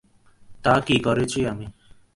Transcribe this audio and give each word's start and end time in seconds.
তা 0.63 0.73
কি 0.85 0.95
আমি 0.99 1.39
করেছি? 1.49 1.65